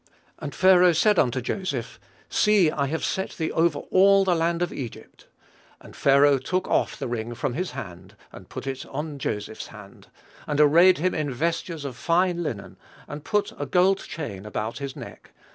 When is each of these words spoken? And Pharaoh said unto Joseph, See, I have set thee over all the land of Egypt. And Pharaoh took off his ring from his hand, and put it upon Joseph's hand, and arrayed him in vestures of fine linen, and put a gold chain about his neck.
And 0.39 0.55
Pharaoh 0.55 0.93
said 0.93 1.19
unto 1.19 1.41
Joseph, 1.41 1.99
See, 2.27 2.71
I 2.71 2.87
have 2.87 3.05
set 3.05 3.33
thee 3.37 3.51
over 3.51 3.77
all 3.91 4.23
the 4.25 4.33
land 4.33 4.63
of 4.63 4.73
Egypt. 4.73 5.27
And 5.79 5.95
Pharaoh 5.95 6.39
took 6.39 6.67
off 6.67 6.97
his 6.97 7.07
ring 7.07 7.35
from 7.35 7.53
his 7.53 7.69
hand, 7.77 8.15
and 8.31 8.49
put 8.49 8.65
it 8.65 8.83
upon 8.83 9.19
Joseph's 9.19 9.67
hand, 9.67 10.07
and 10.47 10.59
arrayed 10.59 10.97
him 10.97 11.13
in 11.13 11.31
vestures 11.31 11.85
of 11.85 11.95
fine 11.95 12.41
linen, 12.41 12.77
and 13.07 13.23
put 13.23 13.53
a 13.59 13.67
gold 13.67 13.99
chain 13.99 14.43
about 14.43 14.79
his 14.79 14.95
neck. 14.95 15.33